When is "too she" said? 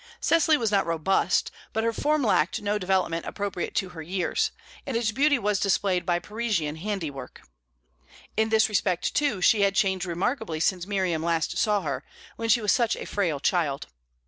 9.13-9.61